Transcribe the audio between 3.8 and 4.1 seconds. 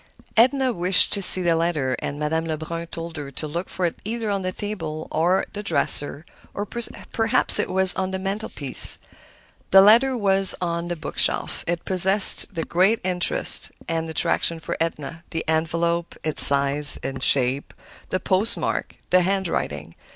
it